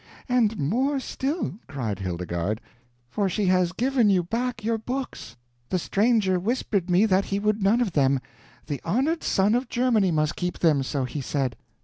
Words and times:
"And 0.27 0.57
more 0.57 0.99
still," 0.99 1.59
cried 1.67 1.99
Hildegarde, 1.99 2.59
"for 3.07 3.29
she 3.29 3.45
has 3.45 3.71
given 3.71 4.09
you 4.09 4.23
back 4.23 4.63
your 4.63 4.79
books; 4.79 5.37
the 5.69 5.77
stranger 5.77 6.39
whispered 6.39 6.89
me 6.89 7.05
that 7.05 7.25
he 7.25 7.37
would 7.37 7.61
none 7.61 7.81
of 7.81 7.91
them 7.91 8.19
'the 8.65 8.81
honored 8.83 9.21
son 9.21 9.53
of 9.53 9.69
Germany 9.69 10.09
must 10.09 10.35
keep 10.35 10.57
them,' 10.57 10.81
so 10.81 11.05
he 11.05 11.21
said. 11.21 11.55